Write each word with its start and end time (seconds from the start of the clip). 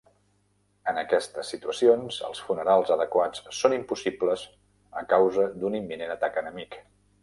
En 0.91 1.01
aquestes 1.01 1.51
situacions, 1.55 2.17
els 2.29 2.41
funerals 2.47 2.95
adequats 2.97 3.45
són 3.61 3.79
impossibles 3.81 4.49
a 5.05 5.09
causa 5.17 5.49
d'un 5.63 5.83
imminent 5.85 6.21
atac 6.21 6.47
enemic. 6.47 6.85